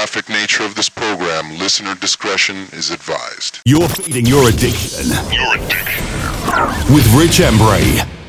graphic 0.00 0.30
nature 0.30 0.64
of 0.64 0.74
this 0.76 0.88
program, 0.88 1.58
listener 1.58 1.94
discretion 1.94 2.56
is 2.72 2.90
advised. 2.90 3.60
You're 3.66 3.86
feeding 3.86 4.24
your 4.24 4.48
addiction. 4.48 5.08
Your 5.30 5.56
addiction. 5.56 6.94
With 6.94 7.06
Rich 7.14 7.40
Embury. 7.40 8.19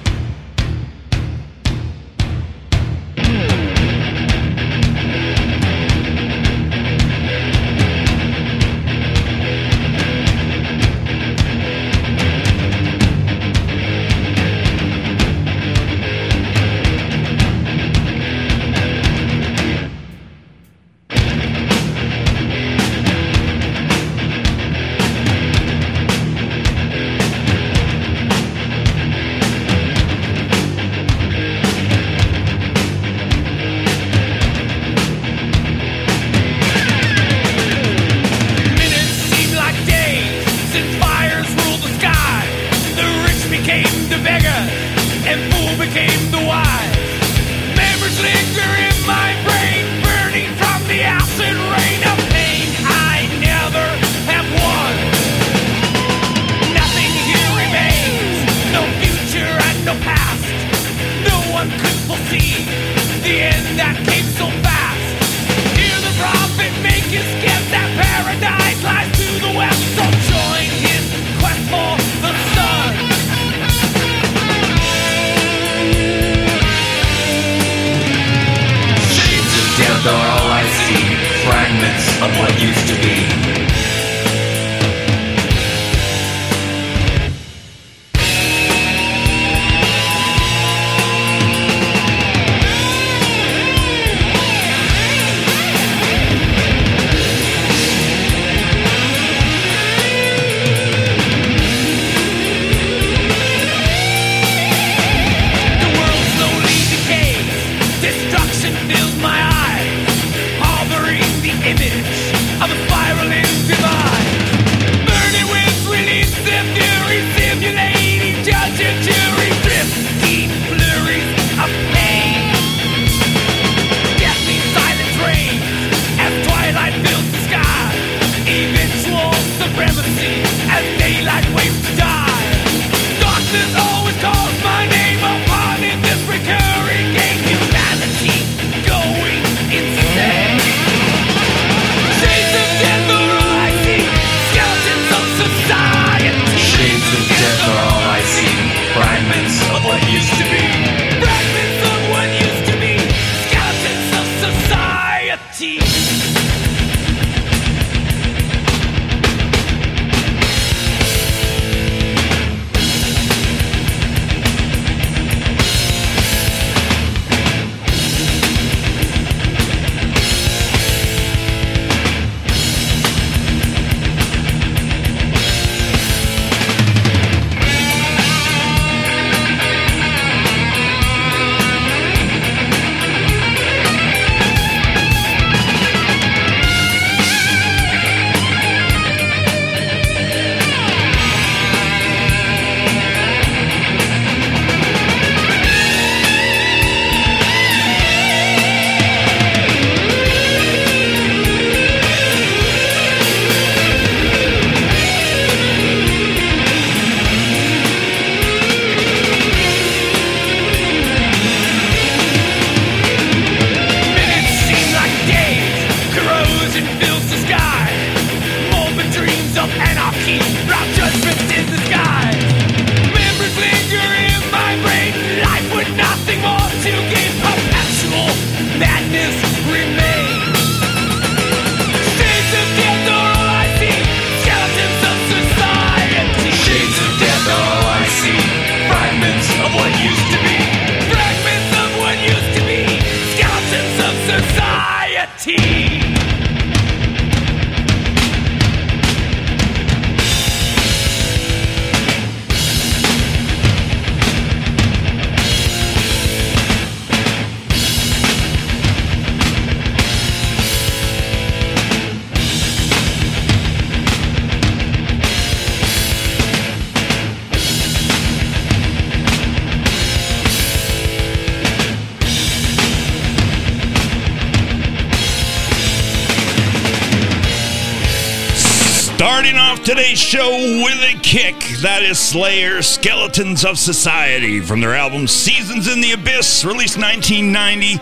Show 280.22 280.52
with 280.84 281.02
a 281.04 281.20
kick. 281.22 281.56
That 281.82 282.04
is 282.04 282.20
Slayer, 282.20 282.82
Skeletons 282.84 283.66
of 283.66 283.80
Society, 283.80 284.60
from 284.60 284.80
their 284.80 284.94
album 284.94 285.28
Seasons 285.28 285.92
in 285.92 286.00
the 286.00 286.12
Abyss, 286.12 286.64
released 286.64 286.98
1990. 286.98 287.98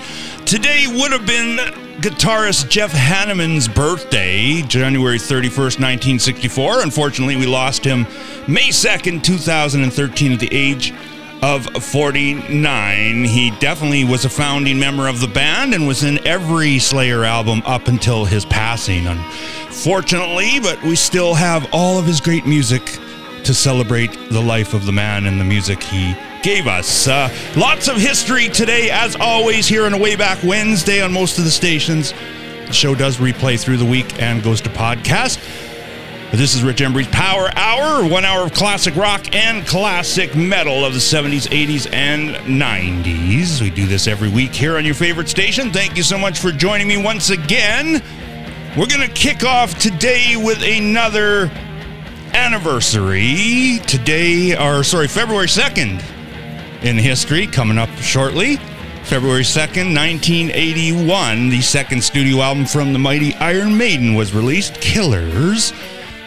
Today 0.46 0.86
would 0.88 1.14
have 1.14 1.26
been 1.26 1.58
guitarist 2.02 2.70
Jeff 2.70 2.92
Hanneman's 2.92 3.68
birthday, 3.70 4.62
January 4.64 5.18
31st, 5.18 5.80
1964. 5.80 6.82
Unfortunately, 6.82 7.38
we 7.38 7.46
lost 7.46 7.86
him 7.86 8.06
May 8.48 8.68
2nd, 8.68 9.24
2013, 9.24 10.34
at 10.34 10.40
the 10.40 10.50
age 10.52 10.94
of 11.42 11.66
49. 11.68 13.24
He 13.24 13.52
definitely 13.60 14.04
was 14.04 14.26
a 14.26 14.30
founding 14.30 14.78
member 14.78 15.08
of 15.08 15.22
the 15.22 15.28
band 15.28 15.74
and 15.74 15.88
was 15.88 16.04
in 16.04 16.26
every 16.28 16.80
Slayer 16.80 17.24
album 17.24 17.62
up 17.66 17.88
until 17.88 18.26
his 18.26 18.44
passing, 18.46 19.08
unfortunately, 19.80 20.60
but 20.60 20.82
we 20.84 20.94
still 20.94 21.34
have 21.34 21.66
all 21.72 21.98
of 21.98 22.06
his 22.06 22.20
great 22.20 22.46
music 22.46 22.84
to 23.46 23.54
celebrate 23.54 24.12
the 24.30 24.42
life 24.42 24.74
of 24.74 24.86
the 24.86 24.92
man 24.92 25.26
and 25.26 25.40
the 25.40 25.46
music 25.46 25.82
he 25.82 26.14
gave 26.44 26.68
us. 26.68 27.08
Uh, 27.08 27.34
lots 27.56 27.88
of 27.88 27.96
history 27.96 28.50
today, 28.50 28.90
as 28.92 29.16
always, 29.16 29.70
here 29.70 29.86
on 29.86 29.94
a 29.94 29.98
Way 29.98 30.18
Back 30.18 30.44
Wednesday 30.44 31.02
on 31.02 31.14
most 31.14 31.38
of 31.38 31.46
the 31.46 31.50
stations. 31.50 32.12
The 32.68 32.74
show 32.74 32.94
does 32.94 33.18
replay 33.20 33.58
through 33.58 33.78
the 33.78 33.86
week 33.86 34.22
and 34.22 34.44
goes 34.44 34.60
to 34.62 34.70
podcast. 34.70 35.40
This 36.32 36.56
is 36.56 36.62
Rich 36.62 36.82
Embury's 36.82 37.08
Power 37.08 37.50
Hour, 37.56 38.06
one 38.06 38.26
hour 38.26 38.44
of 38.44 38.52
classic 38.52 38.98
rock 38.98 39.34
and 39.34 39.66
classic 39.66 40.36
metal 40.36 40.84
of 40.84 40.92
the 40.92 41.00
70s, 41.00 41.48
80s, 41.48 41.92
and 41.94 42.36
90s. 42.36 43.62
We 43.62 43.70
do 43.70 43.88
this 43.88 44.08
every 44.08 44.30
week 44.30 44.54
here 44.54 44.76
on 44.76 44.84
your 44.84 44.94
favorite 44.94 45.30
station. 45.30 45.72
Thank 45.72 45.96
you 45.96 46.04
so 46.04 46.18
much 46.18 46.40
for 46.40 46.52
joining 46.52 46.90
me 46.90 47.02
once 47.02 47.30
again. 47.30 48.04
We're 48.78 48.86
going 48.86 49.02
to 49.02 49.14
kick 49.14 49.44
off 49.44 49.80
today 49.80 50.36
with 50.38 50.62
another 50.62 51.50
anniversary. 52.34 53.80
Today, 53.88 54.56
or 54.56 54.84
sorry, 54.84 55.08
February 55.08 55.48
2nd 55.48 56.04
in 56.84 56.96
history, 56.96 57.48
coming 57.48 57.80
up 57.80 57.90
shortly. 57.98 58.58
February 59.06 59.42
2nd, 59.42 59.96
1981, 59.96 61.50
the 61.50 61.62
second 61.62 62.04
studio 62.04 62.42
album 62.42 62.64
from 62.64 62.94
the 62.94 63.00
mighty 63.00 63.34
Iron 63.36 63.76
Maiden 63.76 64.14
was 64.14 64.36
released, 64.36 64.76
Killers. 64.76 65.64
So 65.64 65.76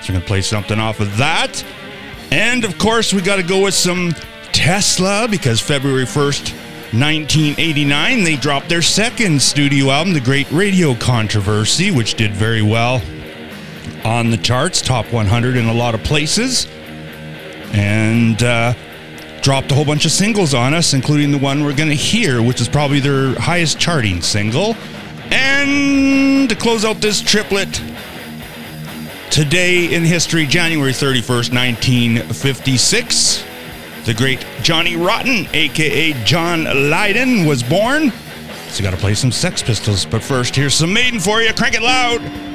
we're 0.01 0.09
going 0.09 0.21
to 0.23 0.27
play 0.27 0.43
something 0.43 0.81
off 0.81 0.99
of 0.99 1.17
that. 1.19 1.65
And 2.33 2.65
of 2.65 2.77
course, 2.77 3.15
we 3.15 3.23
got 3.23 3.37
to 3.37 3.45
go 3.45 3.63
with 3.63 3.75
some 3.75 4.17
Tesla 4.51 5.29
because 5.31 5.61
February 5.61 6.07
1st, 6.07 6.62
1989, 6.93 8.25
they 8.25 8.37
dropped 8.37 8.69
their 8.69 8.83
second 8.83 9.41
studio 9.41 9.91
album, 9.91 10.13
The 10.13 10.21
Great 10.21 10.51
Radio 10.51 10.95
Controversy, 10.95 11.91
which 11.91 12.15
did 12.15 12.33
very 12.33 12.63
well 12.63 13.03
on 14.05 14.31
the 14.31 14.37
charts, 14.37 14.83
top 14.83 15.11
100 15.13 15.57
in 15.57 15.67
a 15.67 15.73
lot 15.73 15.95
of 15.95 16.03
places. 16.03 16.67
And 17.73 18.43
uh, 18.43 18.75
dropped 19.41 19.73
a 19.73 19.75
whole 19.75 19.87
bunch 19.87 20.05
of 20.05 20.11
singles 20.11 20.53
on 20.53 20.75
us, 20.75 20.93
including 20.93 21.31
the 21.31 21.39
one 21.39 21.65
we're 21.65 21.75
going 21.75 21.89
to 21.89 21.95
hear, 21.95 22.43
which 22.43 22.61
is 22.61 22.69
probably 22.69 23.01
their 23.01 23.35
highest 23.41 23.79
charting 23.79 24.21
single. 24.21 24.75
And 25.31 26.49
to 26.51 26.55
close 26.55 26.85
out 26.85 27.01
this 27.01 27.23
triplet, 27.23 27.81
Today 29.33 29.95
in 29.95 30.05
history, 30.05 30.45
January 30.45 30.93
31st, 30.93 31.55
1956, 31.55 33.43
the 34.05 34.15
great 34.15 34.45
Johnny 34.63 34.97
Rotten, 34.97 35.47
aka 35.53 36.13
John 36.25 36.65
Lydon, 36.65 37.47
was 37.47 37.63
born. 37.63 38.11
So, 38.69 38.79
you 38.79 38.83
got 38.83 38.93
to 38.93 39.01
play 39.01 39.15
some 39.15 39.31
Sex 39.31 39.63
Pistols. 39.63 40.05
But 40.05 40.23
first, 40.23 40.57
here's 40.57 40.75
some 40.75 40.93
Maiden 40.93 41.21
for 41.21 41.43
you. 41.43 41.53
Crank 41.53 41.75
it 41.75 41.83
loud. 41.83 42.52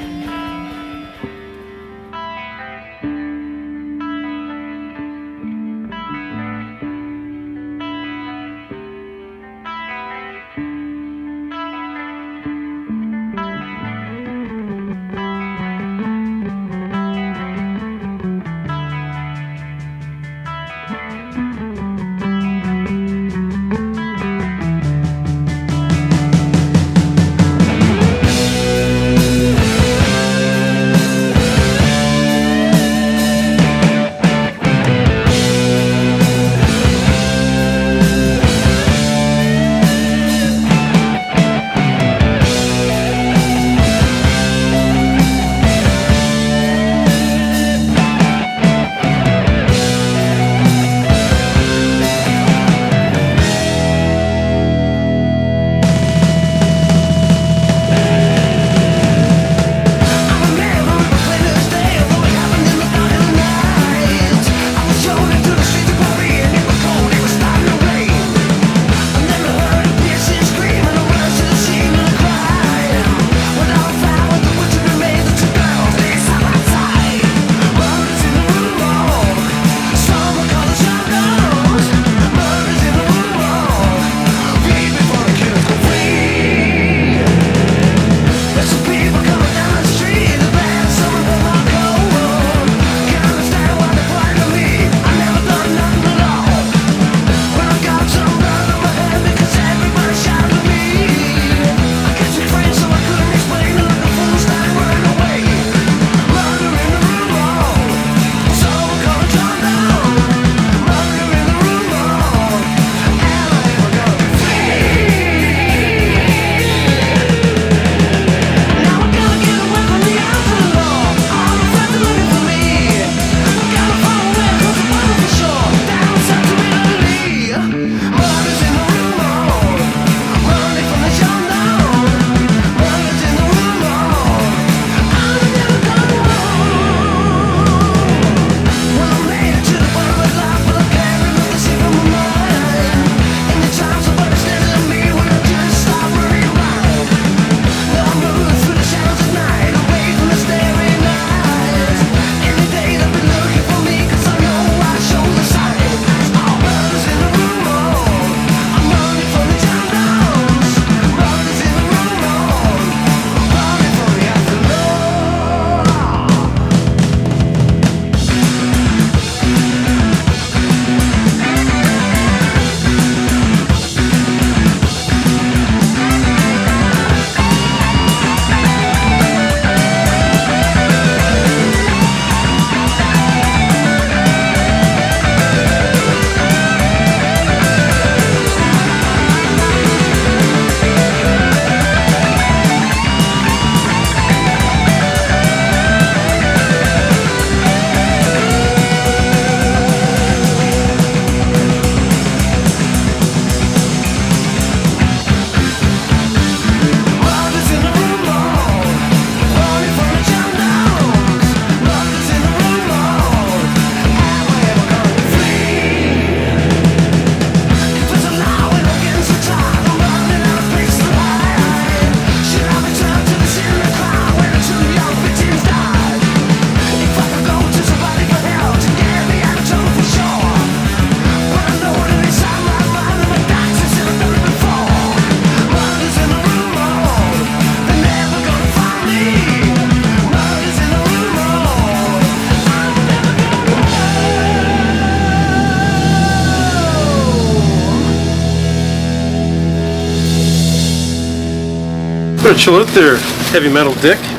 Of 252.58 252.64
chill 252.64 252.84
there, 252.86 253.18
heavy 253.52 253.68
metal 253.68 253.94
dick. 253.94 254.37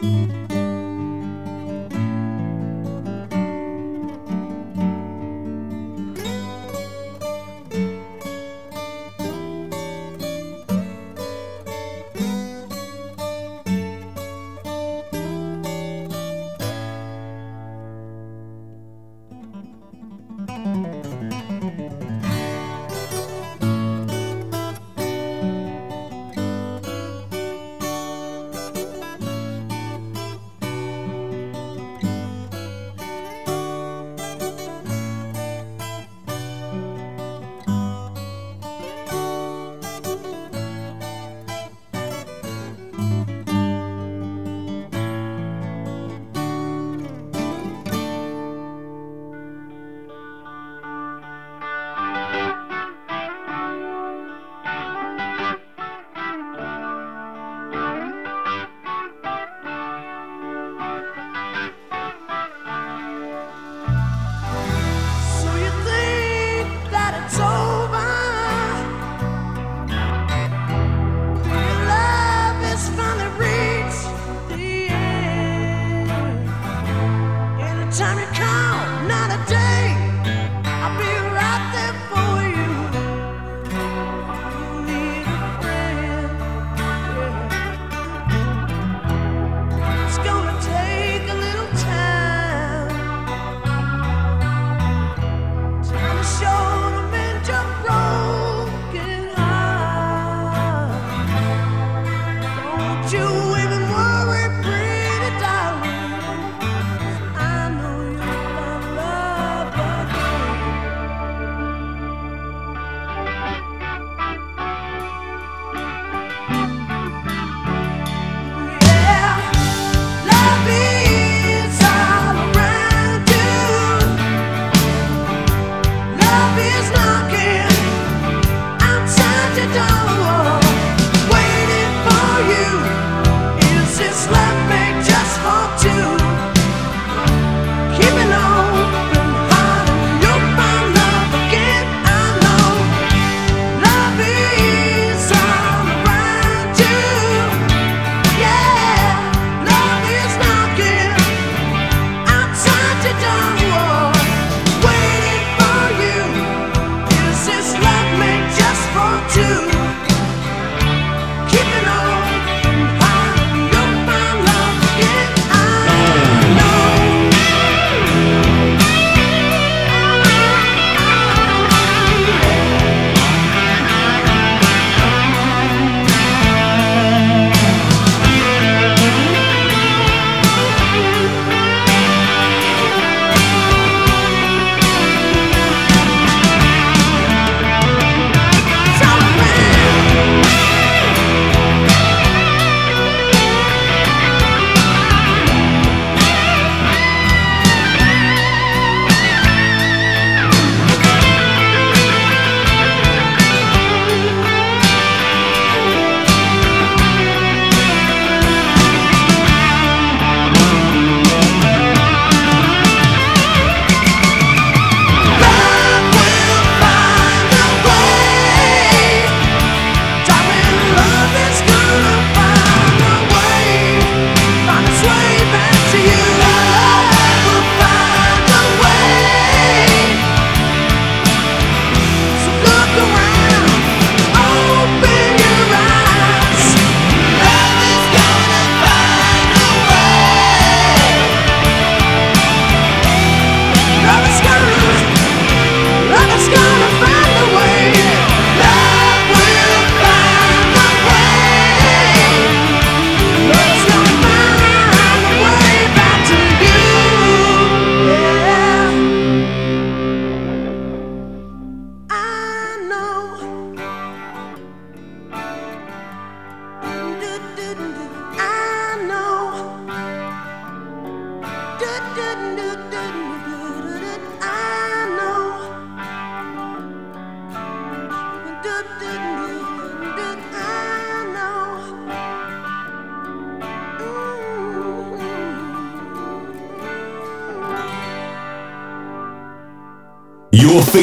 So 0.00 0.37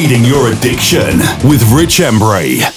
feeding 0.06 0.24
your 0.24 0.52
addiction 0.52 1.18
with 1.42 1.68
Rich 1.72 1.98
Embury. 1.98 2.75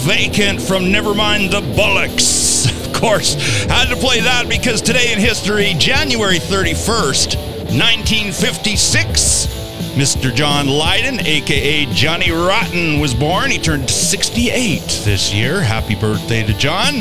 Vacant 0.00 0.60
from 0.60 0.84
Nevermind 0.84 1.50
the 1.50 1.60
Bollocks. 1.60 2.48
Of 2.90 3.02
course, 3.02 3.34
had 3.64 3.88
to 3.88 3.96
play 3.96 4.20
that 4.20 4.46
because 4.46 4.82
today 4.82 5.10
in 5.14 5.18
history, 5.18 5.72
January 5.78 6.38
31st, 6.38 7.36
1956, 7.72 9.46
Mr. 9.94 10.34
John 10.34 10.66
Lydon, 10.66 11.18
aka 11.26 11.86
Johnny 11.94 12.30
Rotten, 12.30 13.00
was 13.00 13.14
born. 13.14 13.50
He 13.50 13.58
turned 13.58 13.88
68 13.88 15.02
this 15.04 15.32
year. 15.32 15.62
Happy 15.62 15.94
birthday 15.94 16.44
to 16.46 16.52
John. 16.58 16.96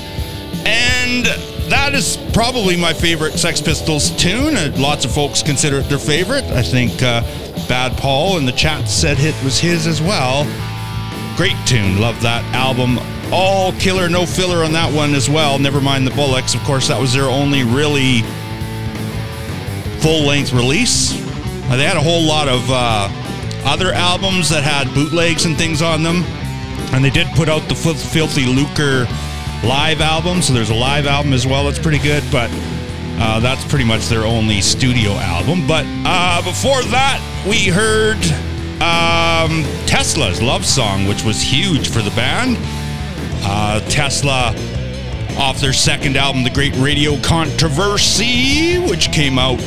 And 0.65 1.25
that 1.69 1.91
is 1.93 2.17
probably 2.33 2.77
my 2.77 2.93
favorite 2.93 3.33
Sex 3.33 3.59
Pistols 3.59 4.11
tune. 4.11 4.55
Uh, 4.55 4.73
Lots 4.77 5.03
of 5.03 5.11
folks 5.11 5.43
consider 5.43 5.79
it 5.79 5.89
their 5.89 5.99
favorite. 5.99 6.45
I 6.45 6.63
think 6.63 7.03
uh, 7.03 7.21
Bad 7.67 7.97
Paul 7.97 8.37
in 8.37 8.45
the 8.45 8.53
chat 8.53 8.87
said 8.87 9.17
it 9.19 9.35
was 9.43 9.59
his 9.59 9.85
as 9.85 10.01
well. 10.01 10.45
Great 11.39 11.55
tune. 11.65 12.01
Love 12.01 12.21
that 12.21 12.43
album. 12.53 12.99
All 13.31 13.71
killer, 13.79 14.09
no 14.09 14.25
filler 14.25 14.65
on 14.65 14.73
that 14.73 14.93
one 14.93 15.15
as 15.15 15.29
well. 15.29 15.57
Never 15.57 15.79
mind 15.79 16.05
the 16.05 16.11
Bollocks. 16.11 16.53
Of 16.53 16.61
course, 16.63 16.89
that 16.89 16.99
was 16.99 17.13
their 17.13 17.29
only 17.29 17.63
really 17.63 18.23
full 20.01 20.27
length 20.27 20.51
release. 20.51 21.13
They 21.13 21.85
had 21.85 21.95
a 21.95 22.01
whole 22.01 22.23
lot 22.23 22.49
of 22.49 22.59
uh, 22.69 23.07
other 23.63 23.93
albums 23.93 24.49
that 24.49 24.63
had 24.63 24.93
bootlegs 24.93 25.45
and 25.45 25.57
things 25.57 25.81
on 25.81 26.03
them. 26.03 26.23
And 26.91 27.05
they 27.05 27.09
did 27.09 27.27
put 27.27 27.47
out 27.47 27.61
the 27.69 27.75
Fil- 27.75 27.93
Filthy 27.93 28.43
Lucre 28.45 29.07
live 29.63 30.01
album. 30.01 30.41
So 30.41 30.51
there's 30.51 30.71
a 30.71 30.75
live 30.75 31.07
album 31.07 31.31
as 31.31 31.47
well. 31.47 31.63
That's 31.63 31.79
pretty 31.79 31.99
good. 31.99 32.21
But 32.33 32.51
uh, 33.15 33.39
that's 33.39 33.63
pretty 33.63 33.85
much 33.85 34.09
their 34.09 34.25
only 34.25 34.59
studio 34.59 35.11
album. 35.11 35.65
But 35.65 35.85
uh, 36.03 36.41
before 36.43 36.83
that, 36.91 37.23
we 37.47 37.67
heard 37.67 38.19
um, 38.81 39.63
Tesla's 39.85 40.41
Love 40.41 40.65
Song, 40.65 41.07
which 41.07 41.23
was 41.23 41.41
huge 41.41 41.89
for 41.89 42.01
the 42.01 42.11
band. 42.11 42.57
Uh, 43.41 43.79
Tesla 43.89 44.53
off 45.37 45.59
their 45.59 45.73
second 45.73 46.15
album, 46.17 46.43
The 46.43 46.49
Great 46.49 46.75
Radio 46.77 47.19
Controversy, 47.21 48.79
which 48.79 49.11
came 49.11 49.37
out 49.39 49.61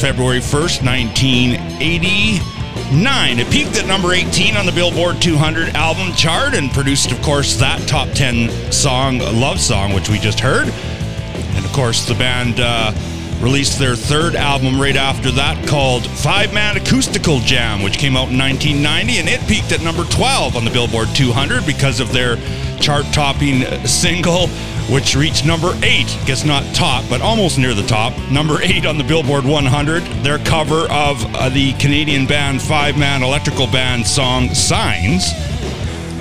February 0.00 0.40
1st, 0.40 0.82
1989. 0.84 3.38
It 3.38 3.50
peaked 3.50 3.76
at 3.78 3.86
number 3.86 4.12
18 4.12 4.56
on 4.56 4.66
the 4.66 4.72
Billboard 4.72 5.20
200 5.20 5.76
album 5.76 6.12
chart 6.14 6.54
and 6.54 6.70
produced, 6.70 7.12
of 7.12 7.20
course, 7.22 7.56
that 7.56 7.86
top 7.88 8.08
10 8.12 8.72
song, 8.72 9.18
Love 9.18 9.60
Song, 9.60 9.92
which 9.92 10.08
we 10.08 10.18
just 10.18 10.40
heard. 10.40 10.68
And 10.68 11.64
of 11.64 11.72
course, 11.72 12.06
the 12.06 12.14
band 12.14 12.60
uh, 12.60 12.92
released 13.40 13.78
their 13.78 13.96
third 13.96 14.34
album 14.34 14.80
right 14.80 14.96
after 14.96 15.30
that 15.30 15.66
called 15.66 16.06
Five 16.06 16.52
Man 16.52 16.76
Acoustical 16.76 17.40
Jam, 17.40 17.82
which 17.82 17.98
came 17.98 18.16
out 18.16 18.28
in 18.28 18.38
1990, 18.38 19.18
and 19.18 19.28
it 19.28 19.40
peaked 19.48 19.72
at 19.72 19.82
number 19.82 20.04
12 20.04 20.56
on 20.56 20.64
the 20.64 20.70
Billboard 20.70 21.08
200 21.14 21.64
because 21.64 22.00
of 22.00 22.12
their 22.12 22.36
chart 22.80 23.04
topping 23.12 23.62
single, 23.86 24.48
which 24.92 25.16
reached 25.16 25.46
number 25.46 25.72
8. 25.82 26.04
Guess 26.26 26.44
not 26.44 26.62
top, 26.74 27.04
but 27.08 27.22
almost 27.22 27.58
near 27.58 27.74
the 27.74 27.86
top. 27.86 28.12
Number 28.30 28.60
8 28.60 28.84
on 28.84 28.98
the 28.98 29.04
Billboard 29.04 29.44
100. 29.44 30.02
Their 30.22 30.38
cover 30.38 30.90
of 30.90 31.24
uh, 31.34 31.48
the 31.48 31.72
Canadian 31.74 32.26
band 32.26 32.60
Five 32.60 32.98
Man 32.98 33.22
Electrical 33.22 33.66
Band 33.66 34.06
song 34.06 34.52
Signs. 34.54 35.32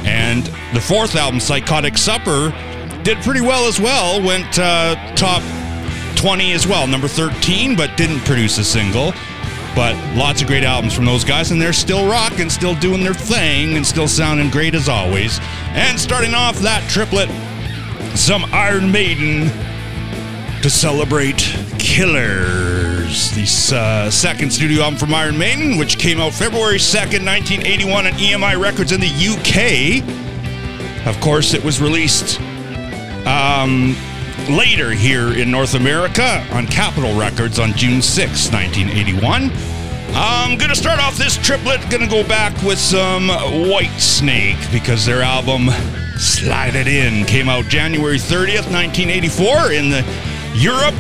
And 0.05 0.45
the 0.73 0.81
fourth 0.81 1.15
album, 1.15 1.39
Psychotic 1.39 1.97
Supper, 1.97 2.53
did 3.03 3.17
pretty 3.19 3.41
well 3.41 3.67
as 3.67 3.79
well. 3.79 4.21
Went 4.21 4.57
uh, 4.57 4.95
top 5.15 5.41
20 6.19 6.51
as 6.51 6.67
well, 6.67 6.85
number 6.85 7.07
13, 7.07 7.77
but 7.77 7.95
didn't 7.95 8.19
produce 8.25 8.57
a 8.57 8.63
single. 8.63 9.13
But 9.73 9.95
lots 10.17 10.41
of 10.41 10.47
great 10.47 10.65
albums 10.65 10.93
from 10.93 11.05
those 11.05 11.23
guys, 11.23 11.51
and 11.51 11.61
they're 11.61 11.71
still 11.71 12.09
rocking, 12.09 12.49
still 12.49 12.75
doing 12.75 13.01
their 13.01 13.13
thing, 13.13 13.77
and 13.77 13.87
still 13.87 14.07
sounding 14.07 14.49
great 14.49 14.75
as 14.75 14.89
always. 14.89 15.39
And 15.69 15.97
starting 15.97 16.33
off 16.33 16.59
that 16.59 16.83
triplet, 16.89 17.29
some 18.17 18.43
Iron 18.51 18.91
Maiden 18.91 19.47
to 20.61 20.69
celebrate 20.69 21.37
Killers, 21.77 23.31
the 23.31 23.77
uh, 23.77 24.09
second 24.09 24.51
studio 24.51 24.83
album 24.83 24.99
from 24.99 25.13
Iron 25.13 25.37
Maiden, 25.37 25.77
which 25.77 25.97
came 25.97 26.19
out 26.19 26.33
February 26.33 26.79
2nd, 26.79 27.25
1981 27.25 28.07
on 28.07 28.11
EMI 28.13 28.61
Records 28.61 28.91
in 28.91 28.99
the 28.99 29.07
UK. 29.07 30.03
Of 31.07 31.17
course, 31.21 31.53
it 31.53 31.63
was 31.63 31.79
released 31.79 32.41
um, 33.25 33.95
later 34.49 34.91
here 34.91 35.37
in 35.37 35.51
North 35.51 35.75
America 35.75 36.45
on 36.51 36.65
Capitol 36.65 37.17
Records 37.17 37.59
on 37.59 37.73
June 37.73 38.01
6, 38.01 38.51
1981. 38.51 39.51
I'm 40.13 40.57
going 40.57 40.69
to 40.69 40.75
start 40.75 40.99
off 40.99 41.17
this 41.17 41.37
triplet, 41.37 41.79
going 41.89 42.01
to 42.01 42.09
go 42.09 42.27
back 42.27 42.53
with 42.63 42.79
some 42.79 43.27
Whitesnake 43.27 44.71
because 44.71 45.05
their 45.05 45.21
album 45.21 45.69
Slide 46.17 46.75
It 46.75 46.87
In 46.87 47.25
came 47.25 47.47
out 47.47 47.65
January 47.65 48.17
30th, 48.17 48.71
1984 48.71 49.71
in 49.71 49.89
the 49.89 50.03
Europe. 50.55 50.95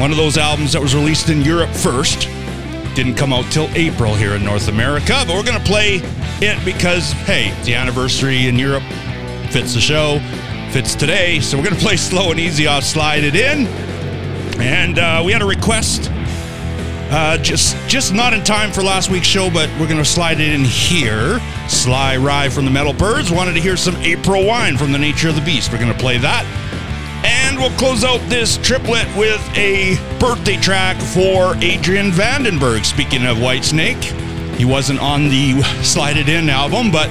One 0.00 0.10
of 0.10 0.16
those 0.16 0.38
albums 0.38 0.72
that 0.72 0.80
was 0.80 0.94
released 0.94 1.28
in 1.28 1.42
Europe 1.42 1.70
first. 1.70 2.28
Didn't 2.94 3.16
come 3.16 3.32
out 3.32 3.44
till 3.50 3.68
April 3.74 4.14
here 4.14 4.34
in 4.34 4.44
North 4.44 4.68
America, 4.68 5.24
but 5.26 5.34
we're 5.34 5.42
going 5.42 5.58
to 5.58 5.64
play 5.64 6.00
it 6.40 6.64
because, 6.64 7.12
hey, 7.12 7.52
the 7.64 7.74
anniversary 7.74 8.46
in 8.46 8.58
Europe 8.58 8.84
fits 9.50 9.74
the 9.74 9.80
show, 9.80 10.18
fits 10.72 10.94
today. 10.94 11.38
So 11.38 11.58
we're 11.58 11.64
going 11.64 11.76
to 11.76 11.82
play 11.82 11.96
slow 11.96 12.30
and 12.30 12.40
easy 12.40 12.66
I'll 12.66 12.80
Slide 12.80 13.24
It 13.24 13.36
In. 13.36 13.66
And 14.58 14.98
uh, 14.98 15.22
we 15.22 15.30
had 15.30 15.42
a 15.42 15.46
request. 15.46 16.10
Uh, 17.10 17.36
just 17.36 17.76
just 17.86 18.14
not 18.14 18.32
in 18.32 18.42
time 18.42 18.72
for 18.72 18.82
last 18.82 19.10
week's 19.10 19.26
show, 19.26 19.50
but 19.50 19.68
we're 19.78 19.86
going 19.86 19.98
to 19.98 20.04
slide 20.04 20.40
it 20.40 20.48
in 20.48 20.64
here. 20.64 21.38
Sly 21.68 22.16
Rye 22.16 22.48
from 22.48 22.64
the 22.64 22.70
Metal 22.70 22.94
Birds 22.94 23.30
wanted 23.30 23.52
to 23.52 23.60
hear 23.60 23.76
some 23.76 23.94
April 23.96 24.46
Wine 24.46 24.78
from 24.78 24.92
the 24.92 24.98
Nature 24.98 25.28
of 25.28 25.34
the 25.34 25.42
Beast. 25.42 25.70
We're 25.70 25.78
going 25.78 25.92
to 25.92 25.98
play 25.98 26.16
that. 26.16 26.46
And 27.22 27.58
we'll 27.58 27.76
close 27.76 28.02
out 28.02 28.18
this 28.30 28.56
triplet 28.56 29.06
with 29.14 29.46
a 29.54 29.96
birthday 30.18 30.56
track 30.56 30.96
for 30.96 31.54
Adrian 31.56 32.10
Vandenberg. 32.12 32.86
Speaking 32.86 33.26
of 33.26 33.36
Whitesnake, 33.36 34.02
he 34.56 34.64
wasn't 34.64 35.00
on 35.00 35.24
the 35.28 35.60
Slide 35.82 36.16
It 36.16 36.30
In 36.30 36.48
album, 36.48 36.90
but 36.90 37.10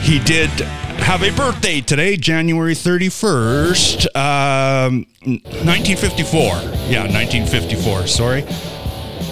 he 0.00 0.18
did 0.20 0.50
have 0.98 1.22
a 1.22 1.30
birthday 1.30 1.80
today, 1.80 2.16
January 2.16 2.74
31st, 2.74 4.06
um, 4.16 5.06
1954. 5.24 6.42
Yeah, 6.88 7.02
1954, 7.04 8.06
sorry. 8.06 8.44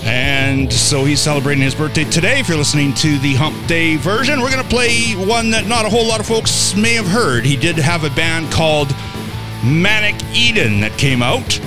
And 0.05 0.72
so 0.72 1.05
he's 1.05 1.20
celebrating 1.20 1.62
his 1.62 1.74
birthday 1.74 2.05
today. 2.05 2.40
If 2.40 2.48
you're 2.48 2.57
listening 2.57 2.94
to 2.94 3.18
the 3.18 3.35
Hump 3.35 3.66
Day 3.66 3.96
version, 3.96 4.40
we're 4.40 4.50
going 4.50 4.62
to 4.62 4.68
play 4.68 5.12
one 5.14 5.50
that 5.50 5.66
not 5.66 5.85
a 5.85 5.88
whole 5.90 6.07
lot 6.07 6.20
of 6.20 6.26
folks 6.26 6.74
may 6.76 6.94
have 6.94 7.07
heard. 7.07 7.44
He 7.44 7.57
did 7.57 7.76
have 7.76 8.05
a 8.05 8.11
band 8.11 8.52
called 8.52 8.88
Manic 9.64 10.14
Eden 10.33 10.81
that 10.81 10.96
came 10.96 11.22
out 11.22 11.61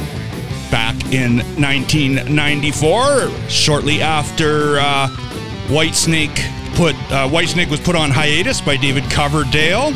back 0.72 0.96
in 1.12 1.40
1994, 1.60 3.30
shortly 3.50 4.02
after 4.02 4.80
uh, 4.80 5.08
Whitesnake 5.68 6.38
put 6.76 6.96
uh, 7.12 7.28
Whitesnake 7.28 7.70
was 7.70 7.80
put 7.80 7.96
on 7.96 8.10
hiatus 8.10 8.62
by 8.62 8.78
David 8.78 9.04
Coverdale. 9.12 9.94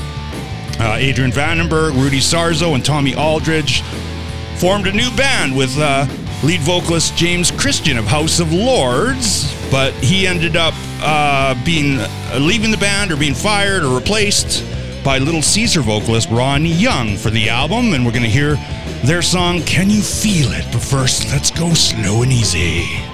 Uh, 0.80 0.98
Adrian 0.98 1.32
Vandenberg, 1.32 1.94
Rudy 1.94 2.20
Sarzo, 2.20 2.74
and 2.76 2.84
Tommy 2.84 3.16
Aldridge 3.16 3.82
formed 4.58 4.88
a 4.88 4.92
new 4.92 5.10
band 5.16 5.56
with 5.56 5.78
uh, 5.78 6.06
lead 6.44 6.62
vocalist 6.62 7.16
James 7.16 7.52
Christian 7.52 7.98
of 7.98 8.06
House 8.06 8.40
of 8.40 8.52
Lords, 8.52 9.54
but 9.72 9.94
he 9.96 10.28
ended 10.28 10.56
up 10.56 10.74
uh, 11.02 11.56
being 11.64 12.00
uh, 12.00 12.38
leaving 12.40 12.72
the 12.72 12.78
band 12.78 13.12
or 13.12 13.18
being 13.18 13.34
fired 13.34 13.84
or 13.84 13.96
replaced 13.96 14.64
by 15.04 15.18
Little 15.18 15.42
Caesar 15.42 15.82
vocalist 15.82 16.30
Ron 16.30 16.66
Young 16.66 17.18
for 17.18 17.30
the 17.30 17.50
album, 17.50 17.94
and 17.94 18.06
we're 18.06 18.12
going 18.12 18.24
to 18.24 18.30
hear 18.30 18.56
their 19.04 19.22
song 19.22 19.62
"Can 19.64 19.90
You 19.90 20.02
Feel 20.02 20.52
It." 20.52 20.66
But 20.72 20.82
first, 20.82 21.30
let's 21.32 21.52
go 21.52 21.74
slow 21.74 22.24
and 22.24 22.32
easy. 22.32 23.13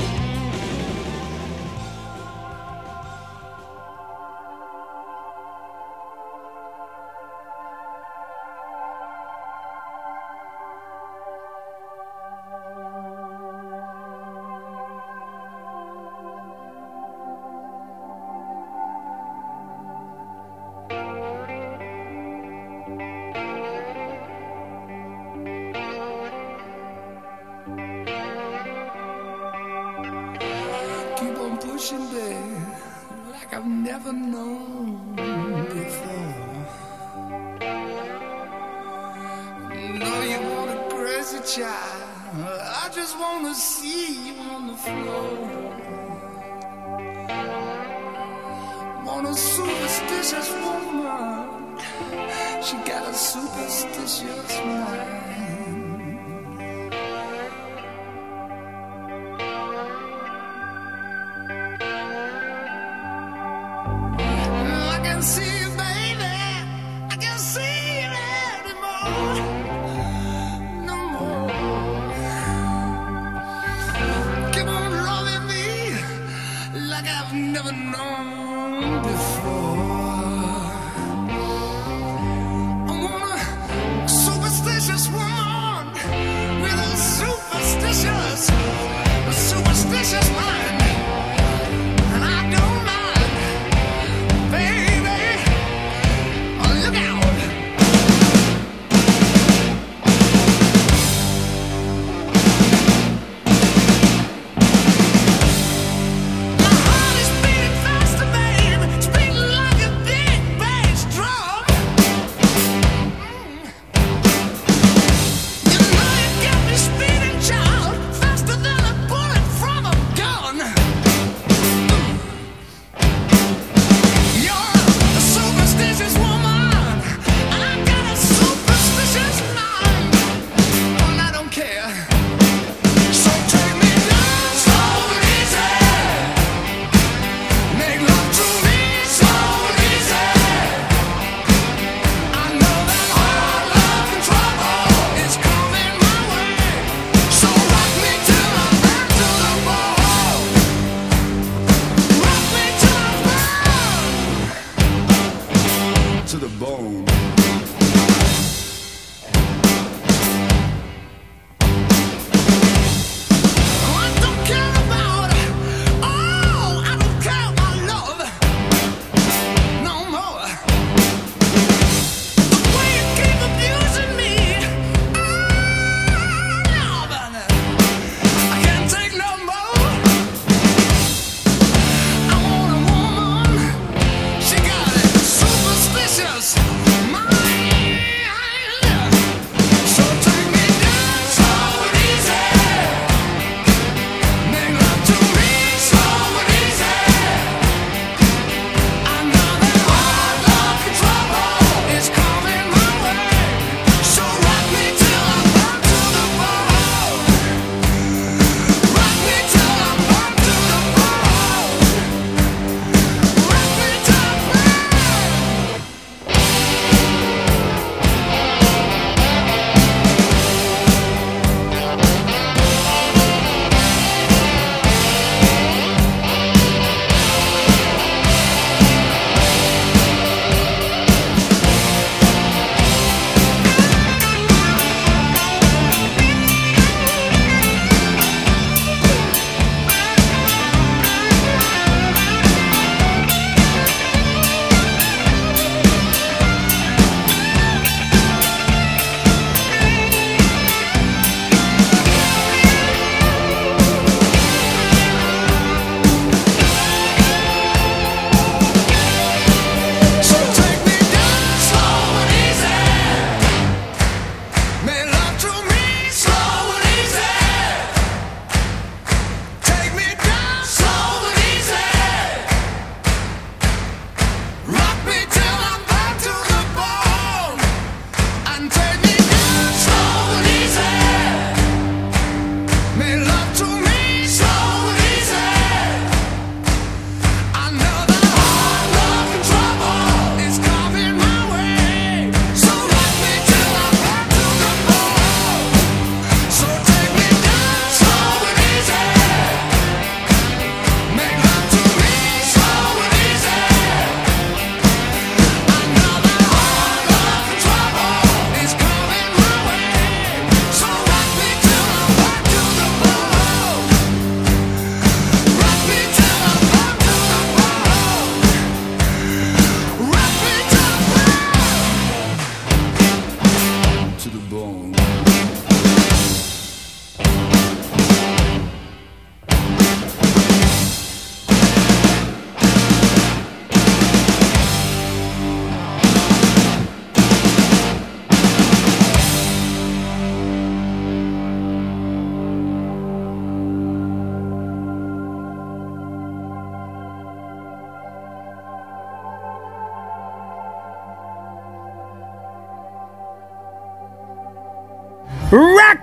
I 65.19 65.68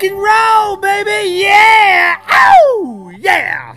Rock 0.09 0.12
and 0.12 0.23
roll, 0.23 0.77
baby! 0.77 1.40
Yeah! 1.40 2.16
Oh, 2.31 3.12
yeah! 3.19 3.77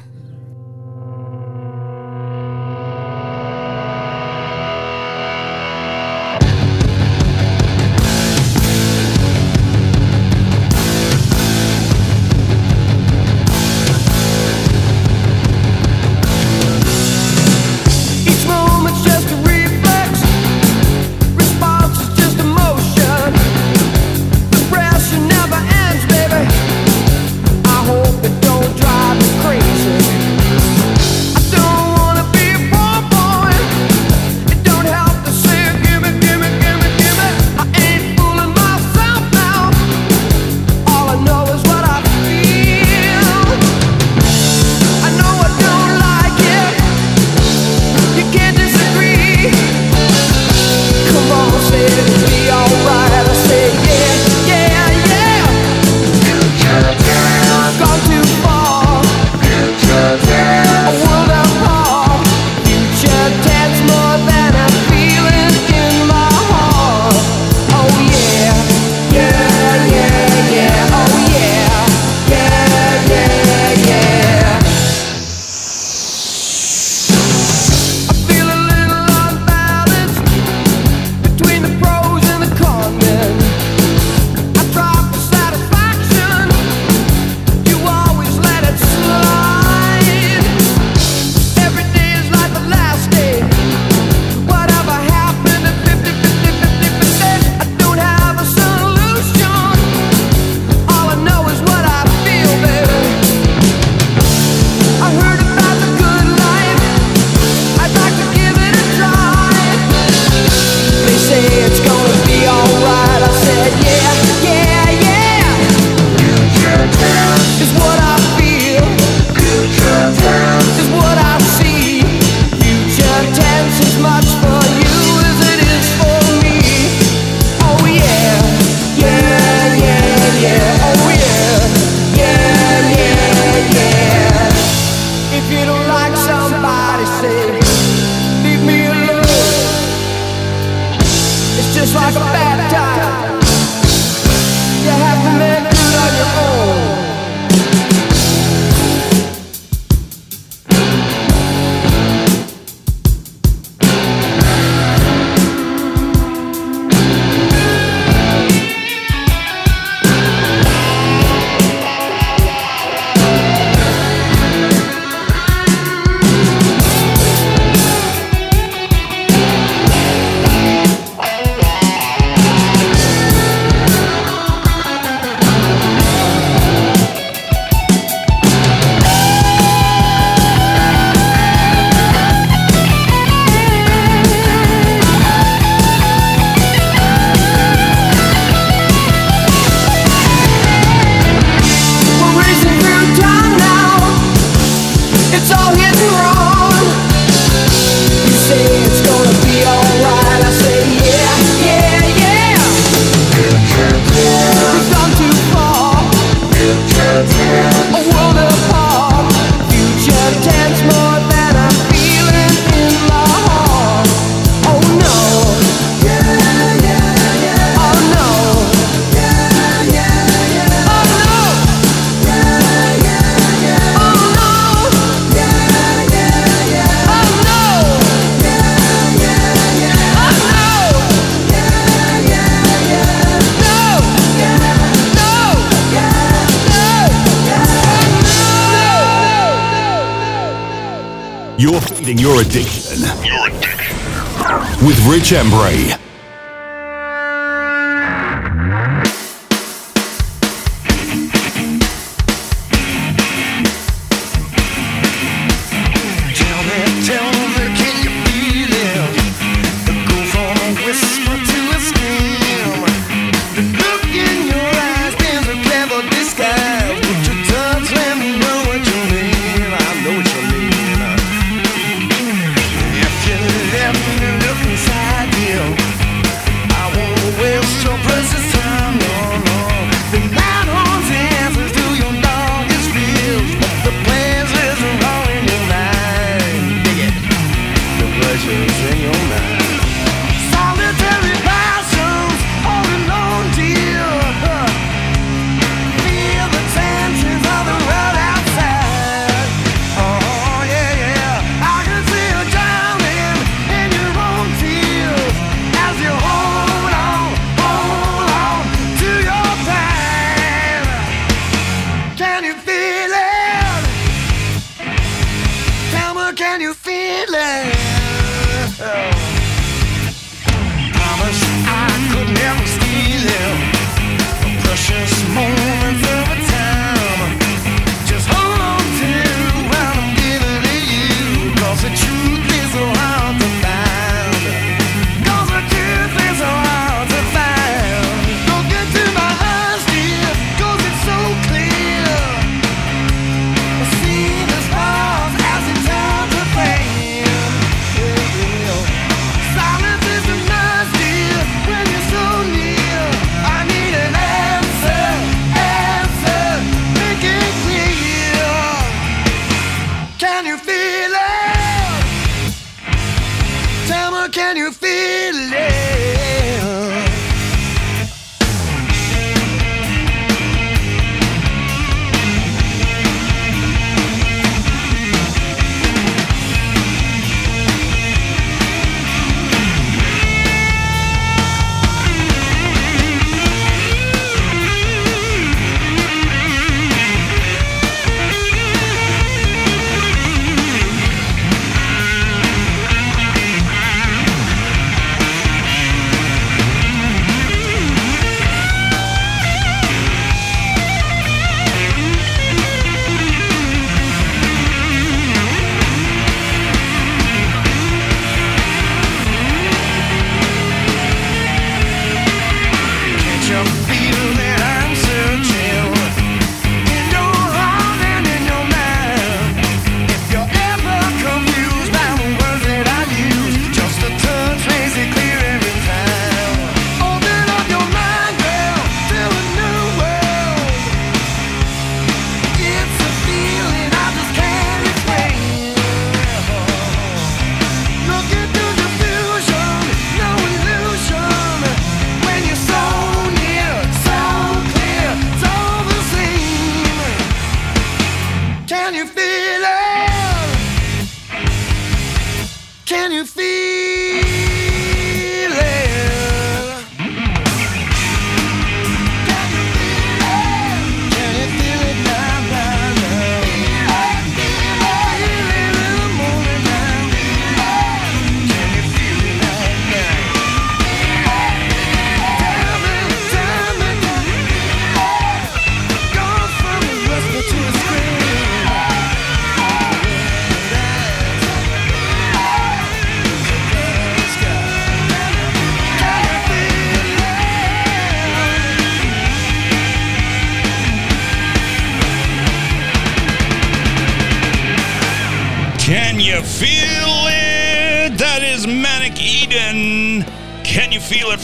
Chambray. 245.29 245.98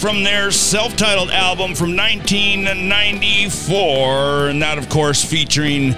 from 0.06 0.24
their 0.24 0.52
self 0.52 0.96
titled 0.96 1.32
album 1.32 1.74
from 1.74 1.98
1994, 1.98 4.50
and 4.50 4.62
that, 4.62 4.78
of 4.78 4.88
course, 4.88 5.26
featuring 5.26 5.94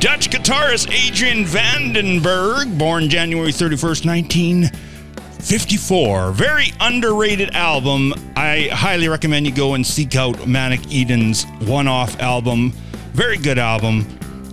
Dutch 0.00 0.28
guitarist 0.28 0.90
Adrian 0.90 1.44
Vandenberg, 1.44 2.76
born 2.76 3.08
January 3.08 3.52
31st, 3.52 4.04
1954. 4.06 6.32
Very 6.32 6.72
underrated 6.80 7.54
album. 7.54 8.12
I 8.34 8.70
highly 8.72 9.06
recommend 9.06 9.46
you 9.46 9.54
go 9.54 9.74
and 9.74 9.86
seek 9.86 10.16
out 10.16 10.48
Manic 10.48 10.92
Eden's 10.92 11.44
one 11.60 11.86
off 11.86 12.18
album. 12.18 12.72
Very 13.12 13.38
good 13.38 13.58
album. 13.58 14.04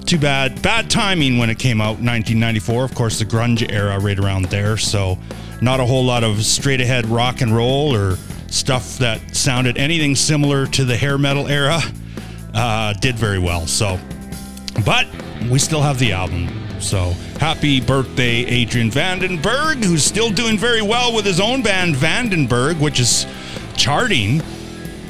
Too 0.06 0.20
bad. 0.20 0.62
Bad 0.62 0.92
timing 0.92 1.40
when 1.40 1.50
it 1.50 1.58
came 1.58 1.82
out, 1.82 1.98
1994. 1.98 2.84
Of 2.84 2.94
course, 2.94 3.18
the 3.18 3.26
grunge 3.26 3.68
era 3.72 3.98
right 3.98 4.20
around 4.20 4.46
there. 4.46 4.78
So, 4.78 5.18
not 5.60 5.80
a 5.80 5.88
whole 5.88 6.06
lot 6.06 6.24
of 6.24 6.46
straight 6.46 6.82
ahead 6.82 7.08
rock 7.08 7.42
and 7.42 7.56
roll 7.56 7.96
or 7.96 8.20
stuff 8.52 8.98
that 8.98 9.36
sounded 9.36 9.78
anything 9.78 10.16
similar 10.16 10.68
to 10.68 10.86
the 10.86 10.96
hair 10.96 11.18
metal 11.18 11.48
era 11.48 11.80
uh, 12.54 12.94
did 12.94 13.16
very 13.16 13.40
well. 13.40 13.66
So, 13.66 14.00
but 14.86 15.08
we 15.50 15.58
still 15.58 15.82
have 15.82 15.98
the 15.98 16.12
album. 16.12 16.50
So 16.80 17.12
happy 17.40 17.80
birthday, 17.80 18.46
Adrian 18.46 18.90
Vandenberg, 18.90 19.84
who's 19.84 20.04
still 20.04 20.32
doing 20.32 20.58
very 20.58 20.82
well 20.82 21.16
with 21.16 21.26
his 21.26 21.40
own 21.40 21.62
band 21.62 21.96
Vandenberg, 21.96 22.80
which 22.80 23.00
is 23.00 23.26
charting. 23.78 24.42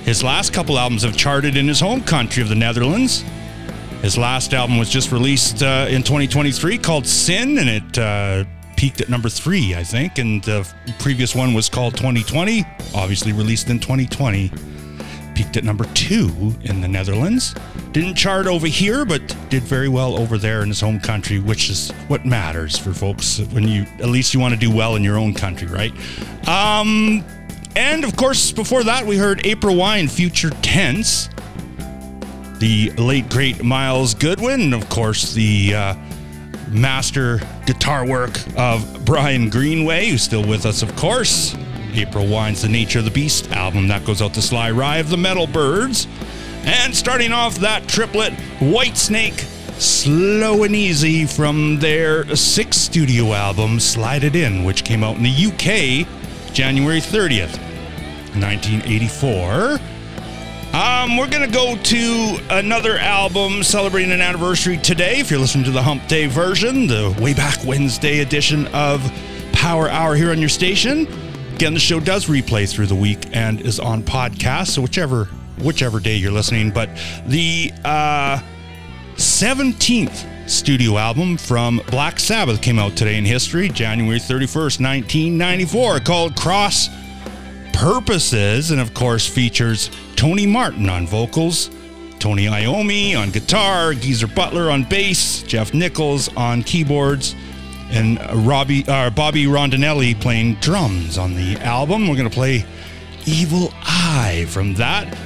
His 0.04 0.24
last 0.24 0.54
couple 0.54 0.78
albums 0.78 1.04
have 1.04 1.16
charted 1.16 1.56
in 1.56 1.68
his 1.68 1.80
home 1.80 2.04
country 2.04 2.44
of 2.44 2.50
the 2.50 2.56
Netherlands. 2.56 3.24
His 4.02 4.18
last 4.18 4.54
album 4.54 4.78
was 4.78 4.89
just 4.89 5.12
released 5.12 5.62
uh, 5.62 5.86
in 5.89 6.02
2023 6.04 6.78
called 6.80 7.06
Sin, 7.06 7.58
and 7.58 7.70
it 7.70 7.98
uh, 7.98 8.44
peaked 8.82 9.00
at 9.00 9.10
number 9.10 9.30
three, 9.30 9.76
I 9.76 9.84
think. 9.84 10.18
And 10.18 10.44
the 10.44 10.68
previous 10.98 11.36
one 11.36 11.54
was 11.54 11.70
called 11.70 11.96
2020, 11.96 12.66
obviously 12.96 13.32
released 13.32 13.70
in 13.70 13.78
2020. 13.80 14.52
Peaked 15.36 15.56
at 15.56 15.64
number 15.64 15.84
two 15.94 16.56
in 16.64 16.82
the 16.82 16.88
Netherlands. 16.88 17.54
Didn't 17.92 18.16
chart 18.16 18.48
over 18.48 18.66
here, 18.66 19.06
but 19.06 19.22
did 19.50 19.62
very 19.62 19.88
well 19.88 20.18
over 20.18 20.40
there 20.40 20.64
in 20.64 20.70
his 20.70 20.82
home 20.82 21.00
country, 21.00 21.38
which 21.38 21.70
is 21.70 21.92
what 22.08 22.26
matters 22.26 22.76
for 22.76 22.92
folks 22.92 23.38
when 23.52 23.68
you, 23.68 23.84
at 24.00 24.10
least 24.10 24.34
you 24.34 24.40
want 24.40 24.56
to 24.56 24.60
do 24.60 24.76
well 24.76 24.96
in 24.96 25.04
your 25.04 25.20
own 25.20 25.36
country, 25.36 25.68
right? 25.68 25.94
Um, 26.48 27.24
and 27.76 28.04
of 28.04 28.16
course, 28.16 28.52
before 28.52 28.84
that, 28.86 29.06
we 29.06 29.16
heard 29.16 29.46
April 29.46 29.76
Wine, 29.76 30.08
Future 30.08 30.50
Tense 30.64 31.30
the 32.62 32.92
late 32.92 33.28
great 33.28 33.64
Myles 33.64 34.14
Goodwyn, 34.14 34.72
of 34.76 34.88
course 34.88 35.34
the 35.34 35.74
uh, 35.74 35.96
master 36.72 37.39
guitar 37.65 38.07
work 38.07 38.39
of 38.57 39.05
Brian 39.05 39.49
Greenway, 39.49 40.07
who's 40.09 40.24
still 40.24 40.45
with 40.45 40.65
us, 40.65 40.82
of 40.82 40.95
course. 40.95 41.55
April 41.93 42.28
Wine's 42.28 42.61
The 42.61 42.69
Nature 42.69 42.99
of 42.99 43.05
the 43.05 43.11
Beast 43.11 43.51
album 43.51 43.88
that 43.89 44.05
goes 44.05 44.22
out 44.22 44.34
to 44.36 44.41
Sly 44.41 44.72
Rye 44.72 44.97
of 44.97 45.09
the 45.09 45.17
Metal 45.17 45.47
Birds. 45.47 46.07
And 46.63 46.95
starting 46.95 47.34
off 47.34 47.55
that 47.57 47.88
triplet, 47.88 48.34
Whitesnake, 48.59 49.39
Slow 49.82 50.63
and 50.63 50.76
Easy 50.76 51.26
from 51.26 51.80
their 51.80 52.36
sixth 52.36 52.80
studio 52.80 53.34
album, 53.34 53.80
Slide 53.80 54.24
It 54.24 54.36
In, 54.36 54.63
which 54.63 54.84
came 54.84 55.03
out 55.03 55.17
in 55.17 55.24
the 55.24 55.30
UK 55.30 56.07
January 56.53 57.01
30th, 57.01 57.57
1984. 58.36 59.80
Um, 60.74 61.17
we're 61.17 61.28
gonna 61.30 61.49
go 61.49 61.76
to 61.76 62.39
another 62.49 62.97
album 62.97 63.61
celebrating 63.61 64.13
an 64.13 64.22
anniversary 64.22 64.78
today. 64.78 65.19
If 65.19 65.30
you're 65.30 65.39
listening 65.41 65.65
to 65.65 65.72
the 65.72 65.84
Hump 65.84 66.07
Day 66.07 66.28
version, 66.28 66.88
the 66.88 67.13
way 67.19 67.34
back 67.34 67.59
Wednesday 67.65 68.19
edition 68.19 68.67
of 68.67 69.01
Power 69.51 69.89
Hour 69.89 70.15
here 70.15 70.32
on 70.32 70.39
your 70.39 70.47
station. 70.47 71.07
Again, 71.55 71.74
the 71.74 71.80
show 71.82 71.99
does 71.99 72.28
replay 72.28 72.72
through 72.72 72.86
the 72.86 72.95
week 72.95 73.19
and 73.34 73.59
is 73.59 73.82
on 73.82 74.01
podcast, 74.01 74.67
so 74.67 74.82
whichever 74.82 75.26
whichever 75.59 75.99
day 75.99 76.15
you're 76.15 76.32
listening. 76.32 76.72
But 76.72 76.89
the 77.28 77.74
uh, 77.84 78.41
17th 79.15 80.49
studio 80.49 80.97
album 80.97 81.36
from 81.36 81.82
Black 81.89 82.17
Sabbath 82.17 82.61
came 82.61 82.80
out 82.80 82.95
today 82.95 83.17
in 83.17 83.26
history, 83.26 83.67
January 83.67 84.19
31st, 84.19 84.80
1994, 84.80 85.99
called 85.99 86.38
Cross 86.38 86.88
Purposes, 87.74 88.72
and 88.72 88.80
of 88.80 88.93
course 88.93 89.28
features 89.28 89.89
Tony 90.22 90.45
Martin 90.45 90.88
on 90.88 91.07
vocals, 91.07 91.72
Tony 92.19 92.45
Iommi 92.45 93.17
on 93.17 93.32
guitar, 93.32 93.95
Geezer 93.95 94.28
Butler 94.28 94.69
on 94.69 94.84
bass, 94.84 95.41
Geoff 95.41 95.74
Nicholls 95.74 96.30
on 96.38 96.61
keyboards, 96.61 97.36
and 97.89 98.19
Robbie 98.47 98.88
uh, 98.88 99.09
Bobby 99.09 99.45
Rondinelli 99.45 100.22
playing 100.22 100.57
drums 100.61 101.17
on 101.17 101.34
the 101.34 101.57
album. 101.61 102.07
We're 102.07 102.17
gonna 102.17 102.30
play 102.30 102.63
Evil 103.26 103.74
Eye 103.82 104.45
from 104.47 104.76
that. 104.76 105.17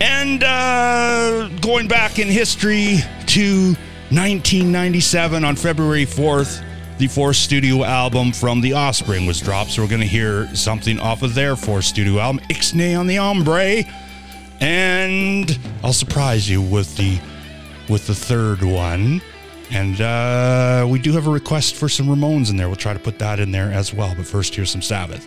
And 0.00 0.42
uh, 0.42 1.46
going 1.60 1.86
back 1.86 2.18
in 2.18 2.26
history 2.26 2.96
to 3.26 3.76
1997 4.10 5.44
on 5.44 5.54
February 5.54 6.04
4th, 6.04 6.64
the 6.98 7.06
fourth 7.06 7.36
studio 7.36 7.84
album 7.84 8.32
from 8.32 8.60
The 8.60 8.72
Offspring 8.72 9.24
was 9.24 9.40
dropped. 9.40 9.70
So 9.70 9.82
we're 9.82 9.88
going 9.88 10.00
to 10.00 10.06
hear 10.06 10.52
something 10.56 10.98
off 10.98 11.22
of 11.22 11.34
their 11.34 11.54
fourth 11.54 11.84
studio 11.84 12.18
album, 12.18 12.44
Ixnay 12.48 12.98
on 12.98 13.06
the 13.06 13.16
Hombre. 13.16 13.84
And 14.62 15.58
I'll 15.82 15.92
surprise 15.92 16.48
you 16.48 16.62
with 16.62 16.96
the 16.96 17.20
with 17.88 18.06
the 18.06 18.14
third 18.14 18.62
one. 18.62 19.20
And 19.72 20.00
uh, 20.00 20.86
we 20.88 21.00
do 21.00 21.12
have 21.12 21.26
a 21.26 21.30
request 21.30 21.74
for 21.74 21.88
some 21.88 22.06
Ramones 22.06 22.48
in 22.48 22.56
there. 22.56 22.68
We'll 22.68 22.76
try 22.76 22.92
to 22.92 22.98
put 22.98 23.18
that 23.18 23.40
in 23.40 23.50
there 23.50 23.72
as 23.72 23.92
well. 23.92 24.14
But 24.16 24.26
first, 24.26 24.54
here's 24.54 24.70
some 24.70 24.82
Sabbath. 24.82 25.26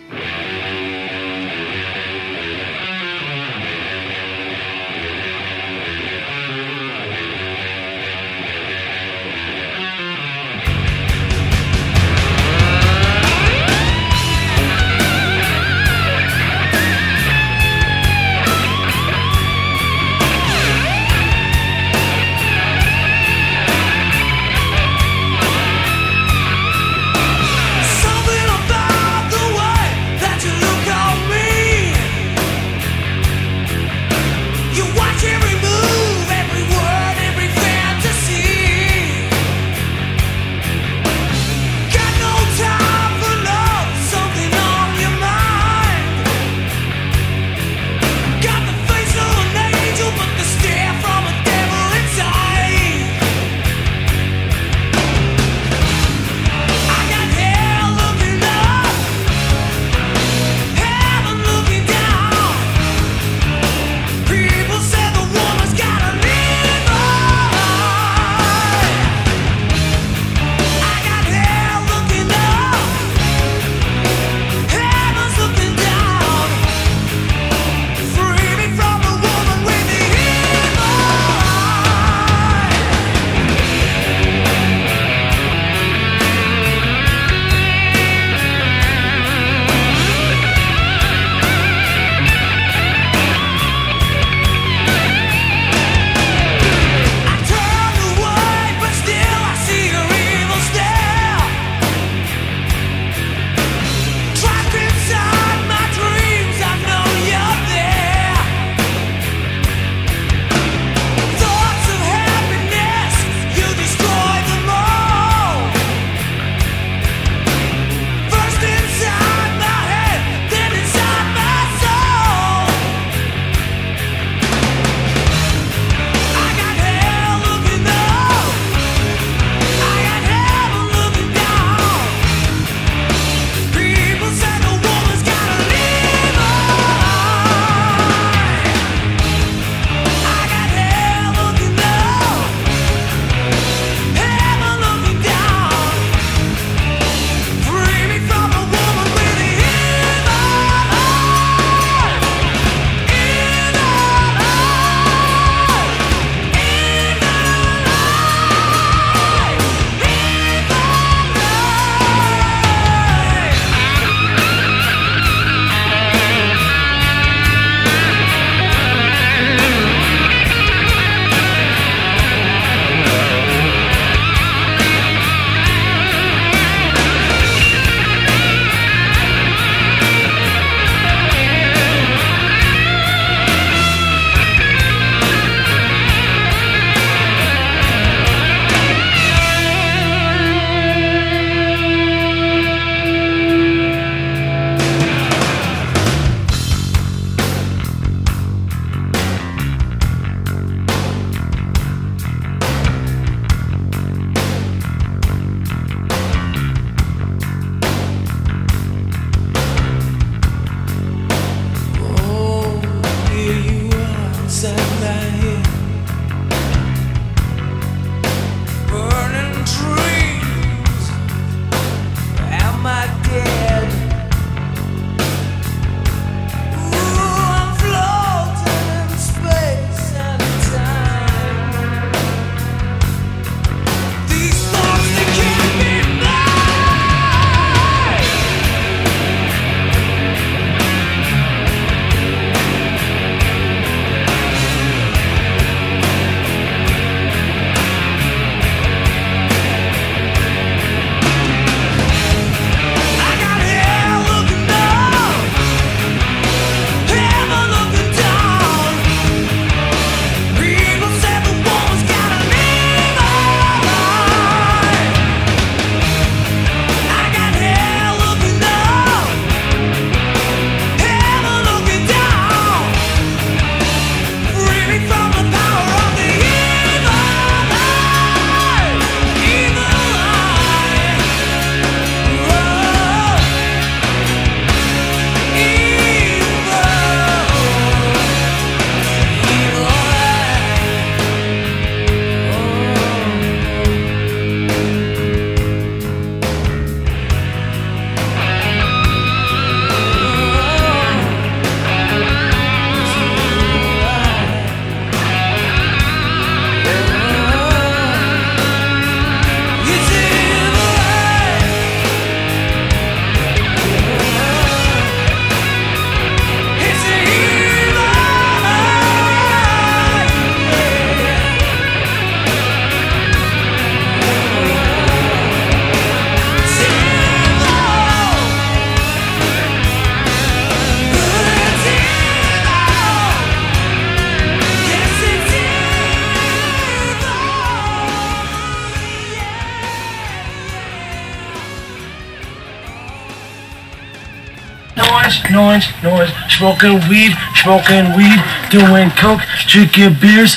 Smoking 346.56 347.06
weed, 347.10 347.36
smoking 347.54 348.16
weed, 348.16 348.42
doing 348.70 349.10
coke, 349.10 349.40
drinking 349.68 350.16
beers. 350.20 350.56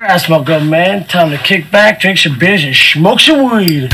Ass, 0.00 0.28
my 0.28 0.40
good 0.44 0.62
man. 0.62 1.04
Time 1.08 1.30
to 1.30 1.38
kick 1.38 1.68
back, 1.72 1.98
drink 1.98 2.18
some 2.18 2.38
beers, 2.38 2.62
and 2.62 2.76
smoke 2.76 3.18
some 3.18 3.50
weed. 3.56 3.90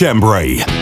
Chambray. 0.00 0.79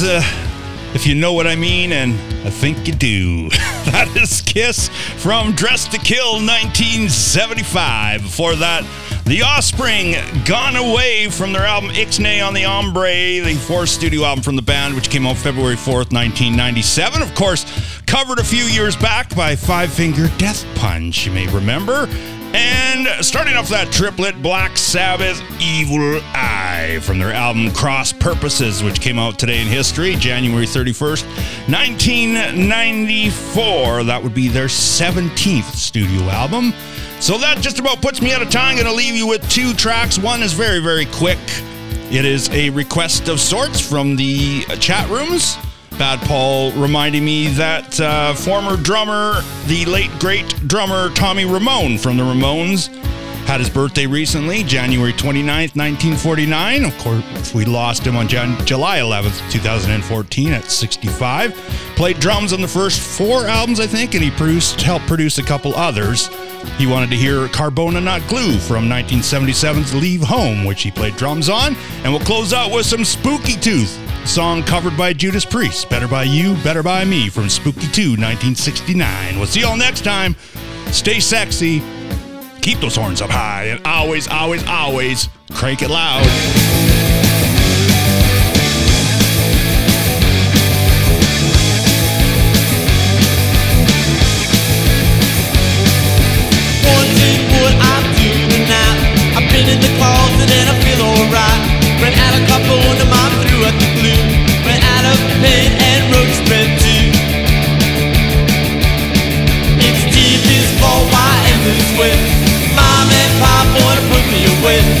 Uh, 0.00 0.22
if 0.94 1.06
you 1.06 1.14
know 1.14 1.32
what 1.32 1.46
I 1.46 1.56
mean, 1.56 1.92
and 1.92 2.12
I 2.46 2.50
think 2.50 2.86
you 2.86 2.92
do. 2.92 3.48
that 3.90 4.08
is 4.16 4.40
Kiss 4.42 4.88
from 5.16 5.52
Dressed 5.52 5.92
to 5.92 5.98
Kill 5.98 6.34
1975. 6.34 8.22
Before 8.22 8.54
that, 8.56 8.84
The 9.24 9.42
Offspring, 9.42 10.14
Gone 10.44 10.76
Away 10.76 11.28
from 11.28 11.52
their 11.52 11.64
album 11.64 11.90
Ixnay 11.90 12.46
on 12.46 12.54
the 12.54 12.62
Hombre, 12.62 13.40
the 13.42 13.54
fourth 13.66 13.88
studio 13.88 14.24
album 14.24 14.42
from 14.42 14.56
the 14.56 14.62
band, 14.62 14.94
which 14.94 15.10
came 15.10 15.26
out 15.26 15.36
February 15.36 15.76
4th, 15.76 16.12
1997. 16.12 17.20
Of 17.20 17.34
course, 17.34 18.00
covered 18.06 18.38
a 18.38 18.44
few 18.44 18.64
years 18.64 18.96
back 18.96 19.34
by 19.34 19.56
Five 19.56 19.92
Finger 19.92 20.28
Death 20.38 20.64
Punch, 20.74 21.26
you 21.26 21.32
may 21.32 21.46
remember. 21.48 22.08
And 22.54 23.08
starting 23.24 23.56
off 23.56 23.68
that 23.68 23.92
triplet, 23.92 24.42
Black 24.42 24.76
Sabbath 24.78 25.40
Evil 25.60 26.20
Eye 26.34 26.98
from 27.02 27.18
their 27.18 27.32
album 27.32 27.70
Cross 27.72 28.14
Purposes, 28.14 28.82
which 28.82 29.00
came 29.00 29.18
out 29.18 29.38
today 29.38 29.60
in 29.60 29.66
history, 29.66 30.16
January 30.16 30.64
31st, 30.64 31.26
1994. 31.68 34.04
That 34.04 34.22
would 34.22 34.34
be 34.34 34.48
their 34.48 34.68
17th 34.68 35.74
studio 35.74 36.22
album. 36.30 36.72
So 37.20 37.36
that 37.38 37.58
just 37.60 37.78
about 37.78 38.00
puts 38.00 38.22
me 38.22 38.32
out 38.32 38.42
of 38.42 38.50
time. 38.50 38.76
I'm 38.76 38.76
going 38.76 38.86
to 38.86 38.94
leave 38.94 39.14
you 39.14 39.26
with 39.26 39.48
two 39.50 39.74
tracks. 39.74 40.18
One 40.18 40.42
is 40.42 40.52
very, 40.52 40.80
very 40.80 41.06
quick. 41.06 41.38
It 42.10 42.24
is 42.24 42.48
a 42.50 42.70
request 42.70 43.28
of 43.28 43.40
sorts 43.40 43.80
from 43.80 44.16
the 44.16 44.62
chat 44.80 45.08
rooms. 45.10 45.58
Bad 45.98 46.20
Paul 46.28 46.70
reminding 46.72 47.24
me 47.24 47.48
that 47.48 47.98
uh, 48.00 48.32
former 48.34 48.76
drummer, 48.76 49.42
the 49.66 49.84
late 49.86 50.10
great 50.20 50.46
drummer 50.68 51.10
Tommy 51.10 51.44
Ramone 51.44 51.98
from 51.98 52.16
the 52.16 52.22
Ramones, 52.22 52.86
had 53.46 53.58
his 53.60 53.68
birthday 53.70 54.06
recently, 54.06 54.62
January 54.62 55.12
29th, 55.12 55.74
1949. 55.74 56.84
Of 56.84 56.96
course, 56.98 57.54
we 57.54 57.64
lost 57.64 58.06
him 58.06 58.14
on 58.14 58.28
Jan- 58.28 58.64
July 58.66 58.98
11th, 58.98 59.50
2014 59.50 60.52
at 60.52 60.64
65. 60.64 61.54
Played 61.96 62.20
drums 62.20 62.52
on 62.52 62.60
the 62.60 62.68
first 62.68 63.00
four 63.00 63.46
albums, 63.46 63.80
I 63.80 63.86
think, 63.86 64.14
and 64.14 64.22
he 64.22 64.30
produced, 64.30 64.80
helped 64.82 65.06
produce 65.06 65.38
a 65.38 65.42
couple 65.42 65.74
others. 65.74 66.28
He 66.76 66.86
wanted 66.86 67.10
to 67.10 67.16
hear 67.16 67.46
Carbona 67.48 68.02
Not 68.02 68.24
Glue 68.28 68.58
from 68.58 68.84
1977's 68.84 69.94
Leave 69.94 70.22
Home, 70.22 70.64
which 70.64 70.82
he 70.82 70.90
played 70.90 71.16
drums 71.16 71.48
on. 71.48 71.74
And 72.04 72.12
we'll 72.12 72.20
close 72.24 72.52
out 72.52 72.70
with 72.70 72.86
some 72.86 73.04
Spooky 73.04 73.54
Tooth, 73.54 73.98
song 74.28 74.62
covered 74.62 74.96
by 74.96 75.12
Judas 75.12 75.44
Priest. 75.44 75.88
Better 75.88 76.06
by 76.06 76.24
You, 76.24 76.54
Better 76.62 76.82
by 76.82 77.04
Me 77.04 77.28
from 77.28 77.48
Spooky 77.48 77.88
2, 77.88 78.10
1969. 78.10 79.38
We'll 79.38 79.46
see 79.46 79.60
y'all 79.62 79.76
next 79.76 80.04
time. 80.04 80.36
Stay 80.92 81.18
sexy. 81.18 81.82
Keep 82.60 82.80
those 82.80 82.96
horns 82.96 83.22
up 83.22 83.30
high 83.30 83.64
and 83.64 83.86
always, 83.86 84.28
always, 84.28 84.66
always 84.66 85.28
crank 85.52 85.82
it 85.82 85.88
loud. 85.88 86.67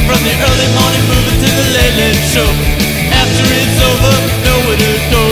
From 0.08 0.24
the 0.24 0.32
early 0.32 0.68
morning 0.72 1.04
movie 1.04 1.36
to 1.36 1.48
the 1.52 1.66
late 1.76 1.96
late 2.00 2.22
show. 2.32 2.48
After 3.12 3.44
it's 3.60 3.76
over, 3.76 4.14
nowhere 4.40 4.80
to 4.80 4.92
go. 5.12 5.24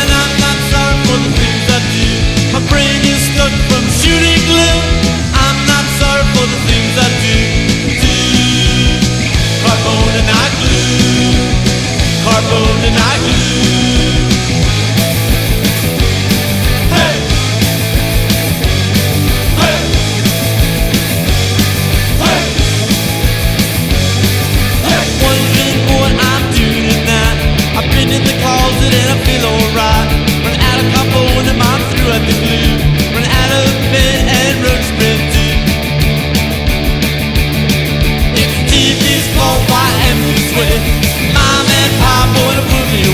And 0.00 0.08
I'm 0.20 0.32
not 0.44 0.58
sorry 0.68 0.96
for 1.08 1.16
the 1.16 1.32
things 1.32 1.64
I 1.72 1.80
do. 1.96 2.08
My 2.52 2.60
brain 2.68 3.00
is 3.08 3.20
stuck 3.32 3.54
from 3.72 3.84
shooting 3.88 4.40
glue. 4.44 4.78
I'm 5.32 5.58
not 5.64 5.86
sorry 5.96 6.26
for 6.36 6.44
the 6.44 6.60
things 6.68 6.92
I 7.00 7.08
do. 7.24 7.36
Do 8.04 8.16
carbon 9.64 10.12
and 10.20 10.28
I 10.28 10.46
glue. 10.60 11.40
Carbon 12.20 12.79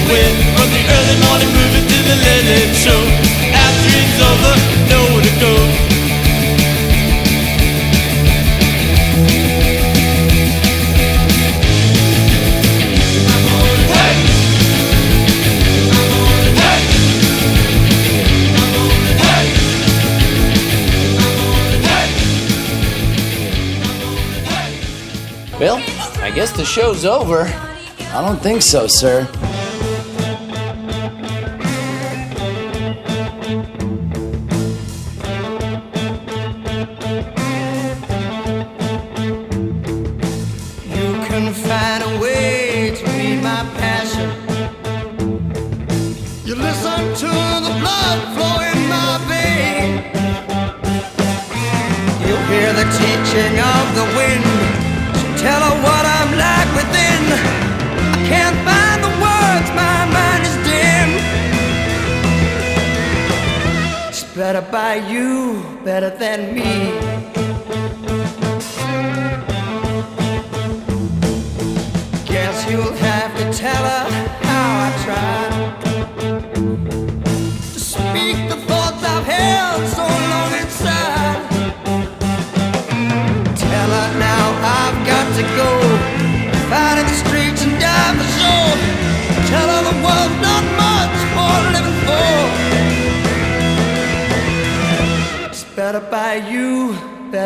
put 0.08 0.32
from 0.54 0.68
the 0.70 0.82
early 0.94 1.16
morning 1.26 1.50
to 1.90 1.98
the 2.06 2.16
late 2.22 2.74
show. 2.74 3.02
After 3.50 3.90
it's 4.00 4.18
over, 4.22 4.54
nowhere 4.90 5.22
to 5.22 5.32
go. 5.40 5.52
Well, 25.58 25.78
I 26.22 26.30
guess 26.34 26.52
the 26.52 26.64
show's 26.64 27.04
over. 27.04 27.50
I 28.12 28.22
don't 28.22 28.38
think 28.38 28.62
so, 28.62 28.86
sir. 28.86 29.26
You, 64.96 65.62
better 65.84 66.10
than 66.10 66.54
me. 66.54 67.35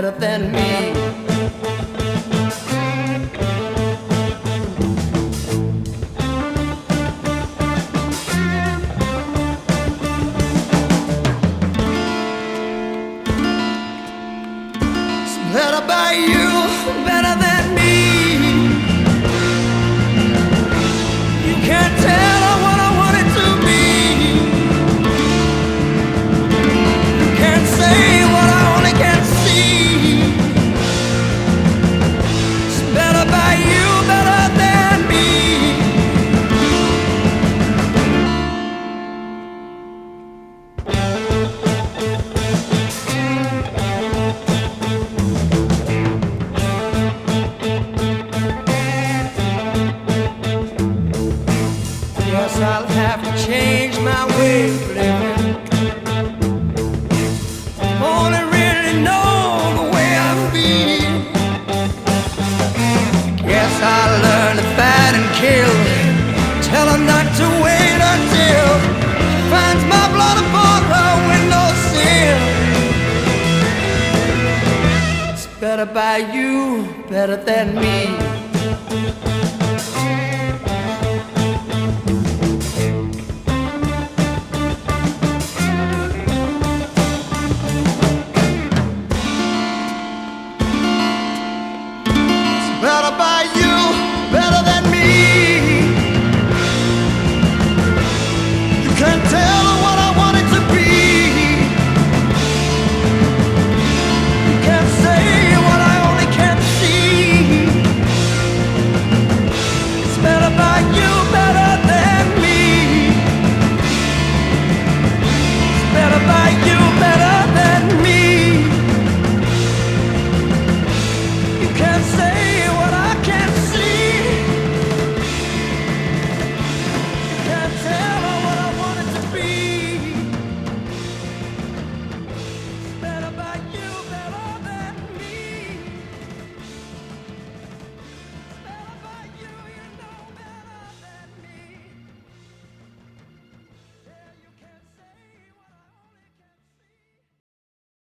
Better 0.00 0.18
than 0.18 0.50
me. 0.52 1.19